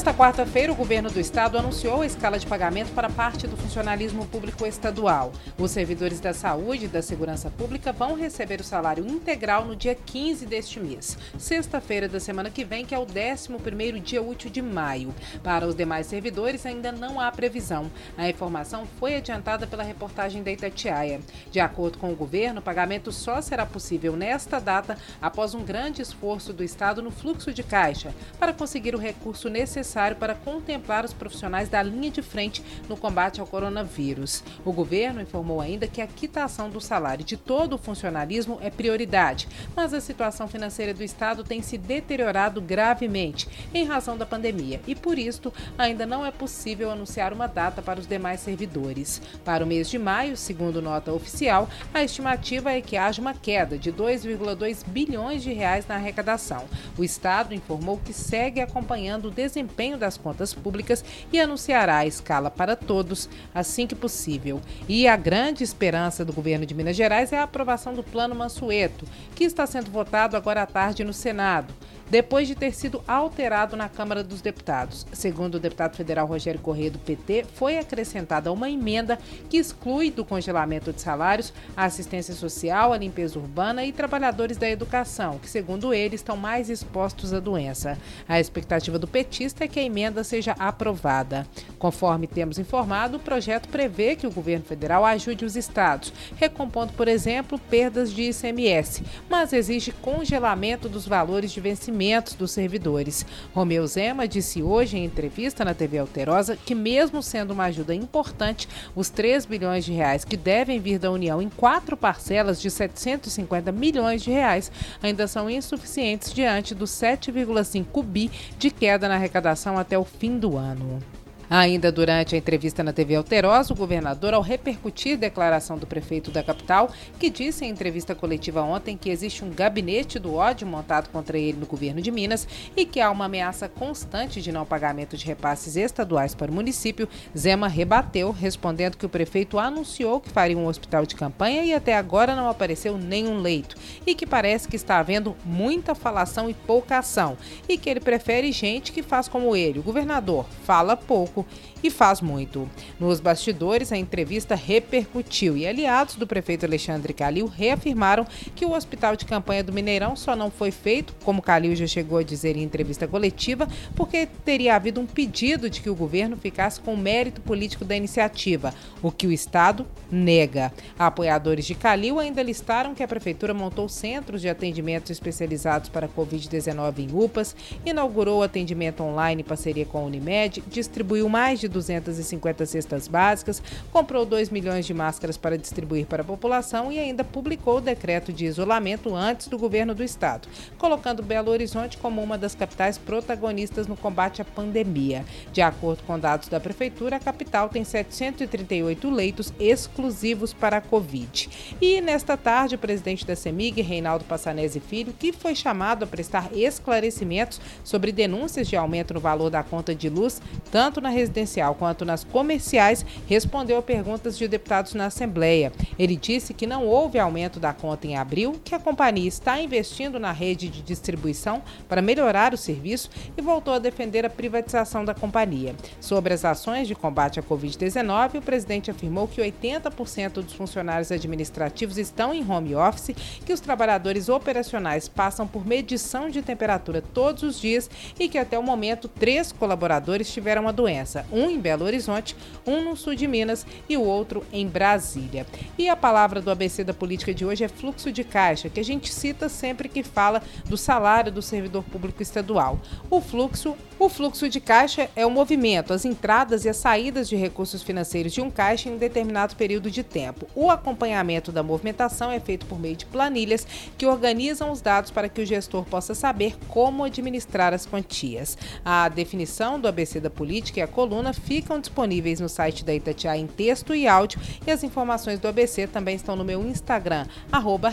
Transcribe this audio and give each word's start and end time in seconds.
nesta 0.00 0.14
quarta-feira, 0.14 0.72
o 0.72 0.74
governo 0.74 1.10
do 1.10 1.20
estado 1.20 1.58
anunciou 1.58 2.00
a 2.00 2.06
escala 2.06 2.38
de 2.38 2.46
pagamento 2.46 2.90
para 2.94 3.10
parte 3.10 3.46
do 3.46 3.54
funcionalismo 3.54 4.24
público 4.24 4.64
estadual. 4.64 5.30
Os 5.58 5.72
servidores 5.72 6.18
da 6.18 6.32
saúde 6.32 6.86
e 6.86 6.88
da 6.88 7.02
segurança 7.02 7.50
pública 7.50 7.92
vão 7.92 8.14
receber 8.14 8.62
o 8.62 8.64
salário 8.64 9.06
integral 9.06 9.66
no 9.66 9.76
dia 9.76 9.94
15 9.94 10.46
deste 10.46 10.80
mês, 10.80 11.18
sexta-feira 11.36 12.08
da 12.08 12.18
semana 12.18 12.48
que 12.48 12.64
vem, 12.64 12.86
que 12.86 12.94
é 12.94 12.98
o 12.98 13.04
11º 13.04 14.00
dia 14.00 14.22
útil 14.22 14.48
de 14.48 14.62
maio. 14.62 15.14
Para 15.42 15.66
os 15.66 15.74
demais 15.74 16.06
servidores, 16.06 16.64
ainda 16.64 16.90
não 16.90 17.20
há 17.20 17.30
previsão. 17.30 17.90
A 18.16 18.26
informação 18.26 18.86
foi 18.98 19.16
adiantada 19.16 19.66
pela 19.66 19.82
reportagem 19.82 20.42
da 20.42 20.50
Itatiaia. 20.50 21.20
De 21.50 21.60
acordo 21.60 21.98
com 21.98 22.10
o 22.10 22.16
governo, 22.16 22.60
o 22.60 22.64
pagamento 22.64 23.12
só 23.12 23.42
será 23.42 23.66
possível 23.66 24.16
nesta 24.16 24.58
data 24.58 24.96
após 25.20 25.52
um 25.52 25.62
grande 25.62 26.00
esforço 26.00 26.54
do 26.54 26.64
estado 26.64 27.02
no 27.02 27.10
fluxo 27.10 27.52
de 27.52 27.62
caixa 27.62 28.14
para 28.38 28.54
conseguir 28.54 28.94
o 28.94 28.98
recurso 28.98 29.50
necessário 29.50 29.89
necessário 29.90 30.16
para 30.16 30.36
contemplar 30.36 31.04
os 31.04 31.12
profissionais 31.12 31.68
da 31.68 31.82
linha 31.82 32.10
de 32.10 32.22
frente 32.22 32.62
no 32.88 32.96
combate 32.96 33.40
ao 33.40 33.46
coronavírus. 33.46 34.44
O 34.64 34.72
governo 34.72 35.20
informou 35.20 35.60
ainda 35.60 35.88
que 35.88 36.00
a 36.00 36.06
quitação 36.06 36.70
do 36.70 36.80
salário 36.80 37.24
de 37.24 37.36
todo 37.36 37.74
o 37.74 37.78
funcionalismo 37.78 38.58
é 38.62 38.70
prioridade, 38.70 39.48
mas 39.74 39.92
a 39.92 40.00
situação 40.00 40.46
financeira 40.46 40.94
do 40.94 41.02
Estado 41.02 41.42
tem 41.42 41.60
se 41.60 41.76
deteriorado 41.76 42.60
gravemente 42.60 43.48
em 43.74 43.84
razão 43.84 44.16
da 44.16 44.24
pandemia 44.24 44.80
e, 44.86 44.94
por 44.94 45.18
isto, 45.18 45.52
ainda 45.76 46.06
não 46.06 46.24
é 46.24 46.30
possível 46.30 46.90
anunciar 46.90 47.32
uma 47.32 47.48
data 47.48 47.82
para 47.82 47.98
os 47.98 48.06
demais 48.06 48.40
servidores. 48.40 49.20
Para 49.44 49.64
o 49.64 49.66
mês 49.66 49.90
de 49.90 49.98
maio, 49.98 50.36
segundo 50.36 50.80
nota 50.80 51.12
oficial, 51.12 51.68
a 51.92 52.04
estimativa 52.04 52.70
é 52.70 52.80
que 52.80 52.96
haja 52.96 53.20
uma 53.20 53.34
queda 53.34 53.76
de 53.76 53.92
2,2 53.92 54.86
bilhões 54.86 55.42
de 55.42 55.52
reais 55.52 55.86
na 55.88 55.96
arrecadação. 55.96 56.64
O 56.96 57.02
Estado 57.02 57.54
informou 57.54 57.98
que 57.98 58.12
segue 58.12 58.60
acompanhando 58.60 59.26
o 59.26 59.30
desempenho 59.30 59.79
desempenho 59.80 59.96
das 59.96 60.18
contas 60.18 60.52
públicas 60.52 61.02
e 61.32 61.40
anunciará 61.40 61.98
a 61.98 62.06
escala 62.06 62.50
para 62.50 62.76
todos 62.76 63.28
assim 63.54 63.86
que 63.86 63.94
possível. 63.94 64.60
E 64.86 65.08
a 65.08 65.16
grande 65.16 65.64
esperança 65.64 66.24
do 66.24 66.32
governo 66.32 66.66
de 66.66 66.74
Minas 66.74 66.96
Gerais 66.96 67.32
é 67.32 67.38
a 67.38 67.44
aprovação 67.44 67.94
do 67.94 68.02
Plano 68.02 68.34
Mansueto, 68.34 69.06
que 69.34 69.44
está 69.44 69.66
sendo 69.66 69.90
votado 69.90 70.36
agora 70.36 70.62
à 70.62 70.66
tarde 70.66 71.02
no 71.02 71.12
Senado 71.12 71.72
depois 72.10 72.48
de 72.48 72.56
ter 72.56 72.74
sido 72.74 73.02
alterado 73.06 73.76
na 73.76 73.88
Câmara 73.88 74.24
dos 74.24 74.40
Deputados. 74.40 75.06
Segundo 75.12 75.54
o 75.54 75.60
deputado 75.60 75.96
federal 75.96 76.26
Rogério 76.26 76.60
Corrêa 76.60 76.90
do 76.90 76.98
PT, 76.98 77.46
foi 77.54 77.78
acrescentada 77.78 78.52
uma 78.52 78.68
emenda 78.68 79.18
que 79.48 79.56
exclui 79.56 80.10
do 80.10 80.24
congelamento 80.24 80.92
de 80.92 81.00
salários 81.00 81.52
a 81.76 81.84
assistência 81.84 82.34
social, 82.34 82.92
a 82.92 82.98
limpeza 82.98 83.38
urbana 83.38 83.84
e 83.84 83.92
trabalhadores 83.92 84.56
da 84.56 84.68
educação, 84.68 85.38
que, 85.38 85.48
segundo 85.48 85.94
ele, 85.94 86.16
estão 86.16 86.36
mais 86.36 86.68
expostos 86.68 87.32
à 87.32 87.38
doença. 87.38 87.96
A 88.28 88.40
expectativa 88.40 88.98
do 88.98 89.06
petista 89.06 89.64
é 89.64 89.68
que 89.68 89.78
a 89.78 89.84
emenda 89.84 90.24
seja 90.24 90.52
aprovada. 90.58 91.46
Conforme 91.78 92.26
temos 92.26 92.58
informado, 92.58 93.18
o 93.18 93.20
projeto 93.20 93.68
prevê 93.68 94.16
que 94.16 94.26
o 94.26 94.32
governo 94.32 94.64
federal 94.64 95.04
ajude 95.04 95.44
os 95.44 95.54
estados, 95.54 96.12
recompondo, 96.36 96.92
por 96.94 97.06
exemplo, 97.06 97.58
perdas 97.58 98.12
de 98.12 98.22
ICMS, 98.30 99.04
mas 99.28 99.52
exige 99.52 99.92
congelamento 99.92 100.88
dos 100.88 101.06
valores 101.06 101.52
de 101.52 101.60
vencimento 101.60 101.99
dos 102.38 102.52
servidores. 102.52 103.26
Romeu 103.54 103.86
Zema 103.86 104.26
disse 104.26 104.62
hoje 104.62 104.96
em 104.96 105.04
entrevista 105.04 105.64
na 105.64 105.74
TV 105.74 105.98
Alterosa 105.98 106.56
que, 106.56 106.74
mesmo 106.74 107.22
sendo 107.22 107.50
uma 107.50 107.64
ajuda 107.64 107.94
importante, 107.94 108.66
os 108.96 109.10
3 109.10 109.44
bilhões 109.44 109.84
de 109.84 109.92
reais 109.92 110.24
que 110.24 110.36
devem 110.36 110.80
vir 110.80 110.98
da 110.98 111.10
União 111.10 111.42
em 111.42 111.50
quatro 111.50 111.96
parcelas 111.96 112.60
de 112.60 112.70
750 112.70 113.70
milhões 113.70 114.22
de 114.22 114.30
reais 114.30 114.72
ainda 115.02 115.28
são 115.28 115.50
insuficientes 115.50 116.32
diante 116.32 116.74
dos 116.74 116.90
7,5 116.90 118.02
bi 118.02 118.30
de 118.58 118.70
queda 118.70 119.06
na 119.06 119.16
arrecadação 119.16 119.78
até 119.78 119.98
o 119.98 120.04
fim 120.04 120.38
do 120.38 120.56
ano. 120.56 121.19
Ainda 121.52 121.90
durante 121.90 122.36
a 122.36 122.38
entrevista 122.38 122.84
na 122.84 122.92
TV 122.92 123.16
Alterosa, 123.16 123.72
o 123.72 123.76
governador, 123.76 124.34
ao 124.34 124.40
repercutir 124.40 125.18
declaração 125.18 125.76
do 125.76 125.84
prefeito 125.84 126.30
da 126.30 126.44
capital, 126.44 126.92
que 127.18 127.28
disse 127.28 127.64
em 127.64 127.70
entrevista 127.70 128.14
coletiva 128.14 128.62
ontem 128.62 128.96
que 128.96 129.10
existe 129.10 129.44
um 129.44 129.50
gabinete 129.50 130.16
do 130.20 130.36
ódio 130.36 130.64
montado 130.64 131.08
contra 131.08 131.36
ele 131.36 131.58
no 131.58 131.66
governo 131.66 132.00
de 132.00 132.12
Minas 132.12 132.46
e 132.76 132.84
que 132.84 133.00
há 133.00 133.10
uma 133.10 133.24
ameaça 133.24 133.68
constante 133.68 134.40
de 134.40 134.52
não 134.52 134.64
pagamento 134.64 135.16
de 135.16 135.26
repasses 135.26 135.74
estaduais 135.74 136.36
para 136.36 136.52
o 136.52 136.54
município, 136.54 137.08
Zema 137.36 137.66
rebateu, 137.66 138.30
respondendo 138.30 138.96
que 138.96 139.06
o 139.06 139.08
prefeito 139.08 139.58
anunciou 139.58 140.20
que 140.20 140.30
faria 140.30 140.56
um 140.56 140.68
hospital 140.68 141.04
de 141.04 141.16
campanha 141.16 141.64
e 141.64 141.74
até 141.74 141.96
agora 141.96 142.36
não 142.36 142.48
apareceu 142.48 142.96
nenhum 142.96 143.40
leito 143.40 143.74
e 144.06 144.14
que 144.14 144.24
parece 144.24 144.68
que 144.68 144.76
está 144.76 145.00
havendo 145.00 145.34
muita 145.44 145.96
falação 145.96 146.48
e 146.48 146.54
pouca 146.54 146.98
ação 146.98 147.36
e 147.68 147.76
que 147.76 147.90
ele 147.90 147.98
prefere 147.98 148.52
gente 148.52 148.92
que 148.92 149.02
faz 149.02 149.26
como 149.26 149.56
ele, 149.56 149.80
o 149.80 149.82
governador, 149.82 150.46
fala 150.62 150.96
pouco 150.96 151.39
pouco 151.40 151.46
e 151.82 151.90
faz 151.90 152.20
muito. 152.20 152.68
Nos 152.98 153.20
bastidores, 153.20 153.90
a 153.90 153.96
entrevista 153.96 154.54
repercutiu 154.54 155.56
e 155.56 155.66
aliados 155.66 156.16
do 156.16 156.26
prefeito 156.26 156.66
Alexandre 156.66 157.12
Calil 157.14 157.46
reafirmaram 157.46 158.26
que 158.54 158.66
o 158.66 158.72
hospital 158.72 159.16
de 159.16 159.24
campanha 159.24 159.64
do 159.64 159.72
Mineirão 159.72 160.14
só 160.14 160.36
não 160.36 160.50
foi 160.50 160.70
feito, 160.70 161.14
como 161.24 161.40
Calil 161.40 161.74
já 161.74 161.86
chegou 161.86 162.18
a 162.18 162.22
dizer 162.22 162.56
em 162.56 162.62
entrevista 162.62 163.08
coletiva, 163.08 163.66
porque 163.96 164.28
teria 164.44 164.76
havido 164.76 165.00
um 165.00 165.06
pedido 165.06 165.70
de 165.70 165.80
que 165.80 165.88
o 165.88 165.94
governo 165.94 166.36
ficasse 166.36 166.80
com 166.80 166.92
o 166.92 166.98
mérito 166.98 167.40
político 167.40 167.84
da 167.84 167.96
iniciativa, 167.96 168.74
o 169.02 169.10
que 169.10 169.26
o 169.26 169.32
Estado 169.32 169.86
nega. 170.10 170.72
Apoiadores 170.98 171.64
de 171.64 171.74
Calil 171.74 172.18
ainda 172.18 172.42
listaram 172.42 172.94
que 172.94 173.02
a 173.02 173.08
prefeitura 173.08 173.54
montou 173.54 173.88
centros 173.88 174.42
de 174.42 174.48
atendimento 174.48 175.10
especializados 175.10 175.88
para 175.88 176.08
Covid-19 176.08 176.98
em 176.98 177.08
UPAs, 177.12 177.56
inaugurou 177.86 178.42
atendimento 178.42 179.02
online 179.02 179.42
em 179.42 179.44
parceria 179.44 179.86
com 179.86 179.98
a 179.98 180.02
Unimed, 180.02 180.62
distribuiu 180.68 181.26
mais 181.30 181.60
de 181.60 181.68
250 181.68 182.66
cestas 182.66 183.06
básicas, 183.06 183.62
comprou 183.92 184.26
2 184.26 184.50
milhões 184.50 184.84
de 184.84 184.92
máscaras 184.92 185.36
para 185.36 185.56
distribuir 185.56 186.06
para 186.06 186.22
a 186.22 186.24
população 186.24 186.90
e 186.90 186.98
ainda 186.98 187.22
publicou 187.22 187.76
o 187.76 187.80
decreto 187.80 188.32
de 188.32 188.44
isolamento 188.44 189.14
antes 189.14 189.46
do 189.46 189.56
governo 189.56 189.94
do 189.94 190.02
estado, 190.02 190.48
colocando 190.76 191.22
Belo 191.22 191.50
Horizonte 191.50 191.96
como 191.96 192.20
uma 192.20 192.36
das 192.36 192.54
capitais 192.54 192.98
protagonistas 192.98 193.86
no 193.86 193.96
combate 193.96 194.42
à 194.42 194.44
pandemia. 194.44 195.24
De 195.52 195.62
acordo 195.62 196.02
com 196.02 196.18
dados 196.18 196.48
da 196.48 196.58
prefeitura, 196.58 197.16
a 197.16 197.20
capital 197.20 197.68
tem 197.68 197.84
738 197.84 199.08
leitos 199.08 199.52
exclusivos 199.60 200.52
para 200.52 200.78
a 200.78 200.80
Covid. 200.80 201.48
E 201.80 202.00
nesta 202.00 202.36
tarde, 202.36 202.74
o 202.74 202.78
presidente 202.78 203.24
da 203.24 203.36
CEMIG, 203.36 203.82
Reinaldo 203.82 204.24
Passanese 204.24 204.80
Filho, 204.80 205.12
que 205.12 205.32
foi 205.32 205.54
chamado 205.54 206.04
a 206.04 206.06
prestar 206.06 206.50
esclarecimentos 206.52 207.60
sobre 207.84 208.10
denúncias 208.10 208.66
de 208.66 208.76
aumento 208.76 209.14
no 209.14 209.20
valor 209.20 209.50
da 209.50 209.62
conta 209.62 209.94
de 209.94 210.08
luz, 210.08 210.42
tanto 210.72 211.00
na 211.00 211.10
residencial 211.20 211.74
quanto 211.74 212.04
nas 212.04 212.24
comerciais, 212.24 213.04
respondeu 213.26 213.78
a 213.78 213.82
perguntas 213.82 214.36
de 214.36 214.48
deputados 214.48 214.94
na 214.94 215.06
Assembleia. 215.06 215.72
Ele 215.98 216.16
disse 216.16 216.54
que 216.54 216.66
não 216.66 216.86
houve 216.86 217.18
aumento 217.18 217.60
da 217.60 217.72
conta 217.72 218.06
em 218.06 218.16
abril, 218.16 218.60
que 218.64 218.74
a 218.74 218.78
companhia 218.78 219.28
está 219.28 219.60
investindo 219.60 220.18
na 220.18 220.32
rede 220.32 220.68
de 220.68 220.82
distribuição 220.82 221.62
para 221.88 222.02
melhorar 222.02 222.54
o 222.54 222.56
serviço 222.56 223.10
e 223.36 223.42
voltou 223.42 223.74
a 223.74 223.78
defender 223.78 224.24
a 224.24 224.30
privatização 224.30 225.04
da 225.04 225.14
companhia. 225.14 225.74
Sobre 226.00 226.32
as 226.32 226.44
ações 226.44 226.88
de 226.88 226.94
combate 226.94 227.38
à 227.38 227.42
Covid-19, 227.42 228.38
o 228.38 228.42
presidente 228.42 228.90
afirmou 228.90 229.28
que 229.28 229.40
80% 229.40 230.32
dos 230.32 230.52
funcionários 230.54 231.12
administrativos 231.12 231.98
estão 231.98 232.32
em 232.32 232.48
home 232.48 232.74
office, 232.74 233.14
que 233.44 233.52
os 233.52 233.60
trabalhadores 233.60 234.28
operacionais 234.28 235.08
passam 235.08 235.46
por 235.46 235.66
medição 235.66 236.30
de 236.30 236.42
temperatura 236.42 237.02
todos 237.02 237.42
os 237.42 237.60
dias 237.60 237.90
e 238.18 238.28
que 238.28 238.38
até 238.38 238.58
o 238.58 238.62
momento 238.62 239.08
três 239.08 239.52
colaboradores 239.52 240.32
tiveram 240.32 240.68
a 240.68 240.72
doença 240.72 240.99
um 241.30 241.48
em 241.48 241.58
Belo 241.58 241.84
Horizonte, 241.84 242.36
um 242.66 242.82
no 242.82 242.96
sul 242.96 243.14
de 243.14 243.26
Minas 243.26 243.66
e 243.88 243.96
o 243.96 244.02
outro 244.02 244.44
em 244.52 244.66
Brasília. 244.66 245.46
E 245.78 245.88
a 245.88 245.96
palavra 245.96 246.40
do 246.40 246.50
ABC 246.50 246.84
da 246.84 246.94
política 246.94 247.32
de 247.32 247.44
hoje 247.44 247.64
é 247.64 247.68
fluxo 247.68 248.12
de 248.12 248.24
caixa, 248.24 248.68
que 248.68 248.80
a 248.80 248.84
gente 248.84 249.12
cita 249.12 249.48
sempre 249.48 249.88
que 249.88 250.02
fala 250.02 250.42
do 250.66 250.76
salário 250.76 251.32
do 251.32 251.42
servidor 251.42 251.84
público 251.84 252.22
estadual. 252.22 252.80
O 253.10 253.20
fluxo, 253.20 253.76
o 254.00 254.08
fluxo 254.08 254.48
de 254.48 254.60
caixa 254.60 255.10
é 255.14 255.26
o 255.26 255.30
movimento, 255.30 255.92
as 255.92 256.06
entradas 256.06 256.64
e 256.64 256.70
as 256.70 256.78
saídas 256.78 257.28
de 257.28 257.36
recursos 257.36 257.82
financeiros 257.82 258.32
de 258.32 258.40
um 258.40 258.50
caixa 258.50 258.88
em 258.88 258.94
um 258.94 258.96
determinado 258.96 259.54
período 259.54 259.90
de 259.90 260.02
tempo. 260.02 260.46
O 260.54 260.70
acompanhamento 260.70 261.52
da 261.52 261.62
movimentação 261.62 262.30
é 262.30 262.40
feito 262.40 262.64
por 262.64 262.80
meio 262.80 262.96
de 262.96 263.04
planilhas 263.04 263.66
que 263.98 264.06
organizam 264.06 264.72
os 264.72 264.80
dados 264.80 265.10
para 265.10 265.28
que 265.28 265.42
o 265.42 265.46
gestor 265.46 265.84
possa 265.84 266.14
saber 266.14 266.56
como 266.66 267.04
administrar 267.04 267.74
as 267.74 267.84
quantias. 267.84 268.56
A 268.82 269.06
definição 269.10 269.78
do 269.78 269.86
ABC 269.86 270.18
da 270.18 270.30
política 270.30 270.80
e 270.80 270.82
a 270.82 270.88
coluna 270.88 271.34
ficam 271.34 271.78
disponíveis 271.78 272.40
no 272.40 272.48
site 272.48 272.82
da 272.82 272.94
Itatiaia 272.94 273.38
em 273.38 273.46
texto 273.46 273.94
e 273.94 274.08
áudio 274.08 274.40
e 274.66 274.70
as 274.70 274.82
informações 274.82 275.38
do 275.38 275.46
ABC 275.46 275.86
também 275.86 276.16
estão 276.16 276.34
no 276.34 276.44
meu 276.44 276.66
Instagram, 276.66 277.26
arroba. 277.52 277.92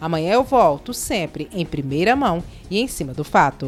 Amanhã 0.00 0.32
eu 0.32 0.42
volto, 0.42 0.92
sempre 0.92 1.48
em 1.52 1.64
primeira 1.64 2.16
mão 2.16 2.42
e 2.68 2.80
em 2.80 2.88
cima 2.88 3.14
do 3.14 3.22
fato. 3.22 3.67